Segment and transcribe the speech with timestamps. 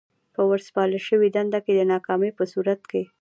[0.35, 3.01] په ورسپارل شوې دنده کې د ناکامۍ په صورت کې.